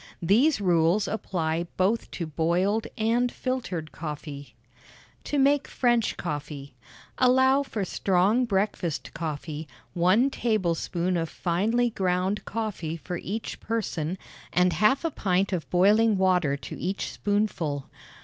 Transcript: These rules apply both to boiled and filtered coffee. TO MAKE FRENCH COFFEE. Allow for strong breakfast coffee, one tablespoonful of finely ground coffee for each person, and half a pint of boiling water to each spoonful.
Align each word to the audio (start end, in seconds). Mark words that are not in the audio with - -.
These 0.23 0.59
rules 0.59 1.07
apply 1.07 1.67
both 1.77 2.09
to 2.09 2.25
boiled 2.25 2.87
and 2.97 3.31
filtered 3.31 3.91
coffee. 3.91 4.55
TO 5.23 5.37
MAKE 5.37 5.67
FRENCH 5.67 6.17
COFFEE. 6.17 6.73
Allow 7.19 7.61
for 7.61 7.85
strong 7.85 8.45
breakfast 8.45 9.13
coffee, 9.13 9.67
one 9.93 10.31
tablespoonful 10.31 11.21
of 11.21 11.29
finely 11.29 11.91
ground 11.91 12.45
coffee 12.45 12.97
for 12.97 13.17
each 13.17 13.59
person, 13.59 14.17
and 14.51 14.73
half 14.73 15.05
a 15.05 15.11
pint 15.11 15.53
of 15.53 15.69
boiling 15.69 16.17
water 16.17 16.57
to 16.57 16.75
each 16.79 17.11
spoonful. 17.11 17.87